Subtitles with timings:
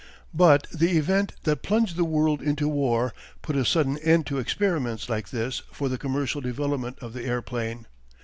[0.33, 3.13] But the event that plunged the world into war
[3.43, 7.85] put a sudden end to experiments like this for the commercial development of the airplane.